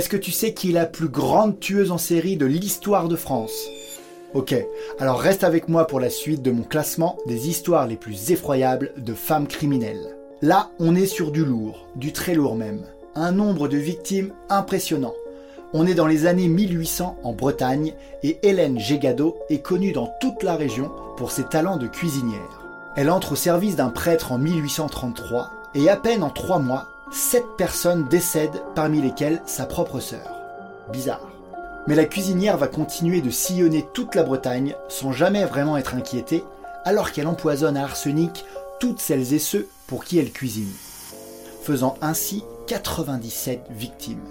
[0.00, 3.16] est-ce que tu sais qui est la plus grande tueuse en série de l'histoire de
[3.16, 3.68] France?
[4.32, 4.54] Ok,
[4.98, 8.92] alors reste avec moi pour la suite de mon classement des histoires les plus effroyables
[8.96, 10.16] de femmes criminelles.
[10.40, 12.80] Là, on est sur du lourd, du très lourd même.
[13.14, 15.12] Un nombre de victimes impressionnant.
[15.74, 20.42] On est dans les années 1800 en Bretagne et Hélène Gégado est connue dans toute
[20.42, 22.64] la région pour ses talents de cuisinière.
[22.96, 27.44] Elle entre au service d'un prêtre en 1833 et à peine en trois mois, sept
[27.56, 30.30] personnes décèdent parmi lesquelles sa propre sœur.
[30.92, 31.28] Bizarre.
[31.86, 36.44] Mais la cuisinière va continuer de sillonner toute la Bretagne sans jamais vraiment être inquiétée,
[36.84, 38.44] alors qu'elle empoisonne à arsenic
[38.78, 40.70] toutes celles et ceux pour qui elle cuisine,
[41.62, 44.24] faisant ainsi 97 victimes.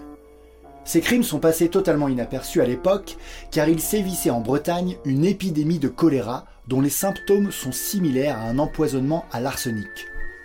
[0.86, 3.18] Ces crimes sont passés totalement inaperçus à l'époque,
[3.52, 8.44] car il sévissait en Bretagne une épidémie de choléra dont les symptômes sont similaires à
[8.44, 9.88] un empoisonnement à l'arsenic.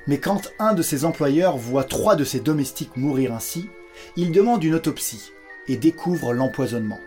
[0.06, 3.68] Mais quand un de ses employeurs voit trois de ses domestiques mourir ainsi,
[4.16, 5.30] il demande une autopsie
[5.68, 6.98] et découvre l'empoisonnement.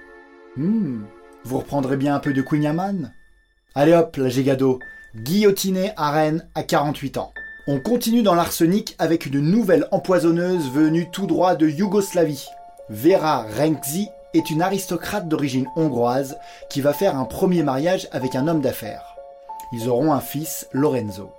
[0.55, 1.03] Hmm,
[1.43, 3.11] vous reprendrez bien un peu de Queen
[3.75, 4.79] Allez hop, la Gégado,
[5.15, 7.31] guillotiné à Rennes à 48 ans.
[7.67, 12.47] On continue dans l'arsenic avec une nouvelle empoisonneuse venue tout droit de Yougoslavie.
[12.89, 16.37] Vera Renkzi est une aristocrate d'origine hongroise
[16.69, 19.15] qui va faire un premier mariage avec un homme d'affaires.
[19.73, 21.31] Ils auront un fils, Lorenzo.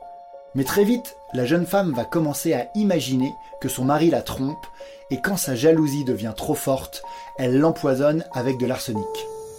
[0.54, 4.66] Mais très vite, la jeune femme va commencer à imaginer que son mari la trompe
[5.10, 7.02] et quand sa jalousie devient trop forte,
[7.36, 9.06] elle l'empoisonne avec de l'arsenic.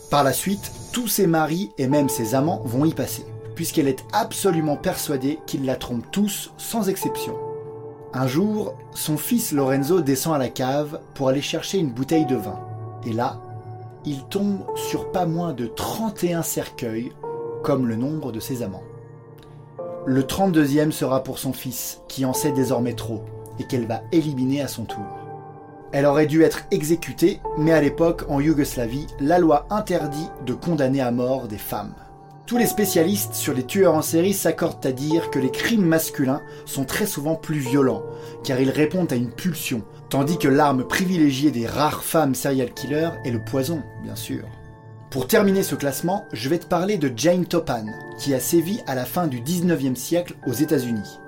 [0.10, 4.04] Par la suite, tous ses maris et même ses amants vont y passer, puisqu'elle est
[4.12, 7.36] absolument persuadée qu'ils la trompent tous sans exception.
[8.14, 12.36] Un jour, son fils Lorenzo descend à la cave pour aller chercher une bouteille de
[12.36, 12.60] vin.
[13.06, 13.40] Et là,
[14.04, 17.12] il tombe sur pas moins de 31 cercueils,
[17.64, 18.84] comme le nombre de ses amants.
[20.12, 23.24] Le 32e sera pour son fils, qui en sait désormais trop,
[23.60, 25.06] et qu'elle va éliminer à son tour.
[25.92, 31.00] Elle aurait dû être exécutée, mais à l'époque, en Yougoslavie, la loi interdit de condamner
[31.00, 31.94] à mort des femmes.
[32.48, 36.42] Tous les spécialistes sur les tueurs en série s'accordent à dire que les crimes masculins
[36.66, 38.02] sont très souvent plus violents,
[38.44, 43.12] car ils répondent à une pulsion, tandis que l'arme privilégiée des rares femmes serial killers
[43.26, 44.42] est le poison, bien sûr.
[45.10, 47.86] Pour terminer ce classement, je vais te parler de Jane Topan,
[48.20, 51.20] qui a sévi à la fin du 19e siècle aux États-Unis.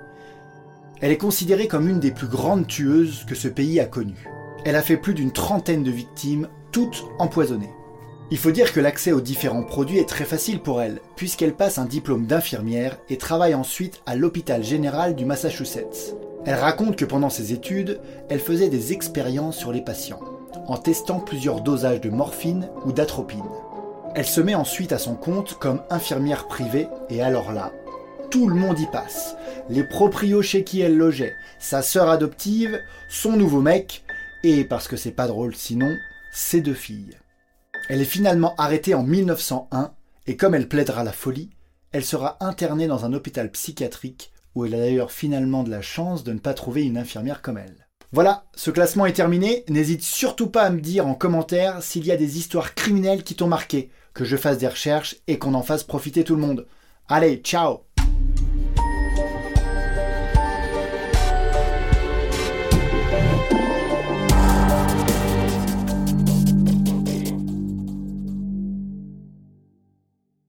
[1.02, 4.30] Elle est considérée comme une des plus grandes tueuses que ce pays a connues.
[4.66, 7.74] Elle a fait plus d'une trentaine de victimes, toutes empoisonnées.
[8.30, 11.80] Il faut dire que l'accès aux différents produits est très facile pour elle, puisqu'elle passe
[11.80, 16.16] un diplôme d'infirmière et travaille ensuite à l'hôpital général du Massachusetts.
[16.46, 18.00] Elle raconte que pendant ses études,
[18.30, 20.22] elle faisait des expériences sur les patients,
[20.68, 23.41] en testant plusieurs dosages de morphine ou d'atropine.
[24.14, 27.72] Elle se met ensuite à son compte comme infirmière privée, et alors là,
[28.30, 29.36] tout le monde y passe.
[29.70, 32.78] Les proprios chez qui elle logeait, sa sœur adoptive,
[33.10, 34.04] son nouveau mec,
[34.44, 35.96] et parce que c'est pas drôle sinon,
[36.34, 37.18] ses deux filles.
[37.90, 39.94] Elle est finalement arrêtée en 1901
[40.28, 41.50] et comme elle plaidera la folie,
[41.92, 46.24] elle sera internée dans un hôpital psychiatrique où elle a d'ailleurs finalement de la chance
[46.24, 47.88] de ne pas trouver une infirmière comme elle.
[48.14, 49.64] Voilà, ce classement est terminé.
[49.70, 53.36] N'hésite surtout pas à me dire en commentaire s'il y a des histoires criminelles qui
[53.36, 56.68] t'ont marqué, que je fasse des recherches et qu'on en fasse profiter tout le monde.
[57.08, 57.86] Allez, ciao